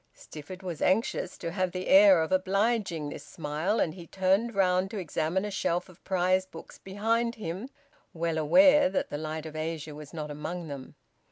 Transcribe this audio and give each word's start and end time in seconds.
Stifford 0.15 0.63
was 0.63 0.81
anxious 0.81 1.37
to 1.37 1.51
have 1.51 1.73
the 1.73 1.87
air 1.87 2.23
of 2.23 2.31
obliging 2.31 3.09
this 3.09 3.23
smile, 3.23 3.79
and 3.79 3.93
he 3.93 4.07
turned 4.07 4.55
round 4.55 4.89
to 4.89 4.97
examine 4.97 5.45
a 5.45 5.51
shelf 5.51 5.89
of 5.89 6.03
prize 6.03 6.47
books 6.47 6.79
behind 6.79 7.35
him, 7.35 7.69
well 8.11 8.39
aware 8.39 8.89
that 8.89 9.11
"The 9.11 9.19
Light 9.19 9.45
of 9.45 9.55
Asia" 9.55 9.93
was 9.93 10.11
not 10.11 10.31
among 10.31 10.69
them. 10.69 10.95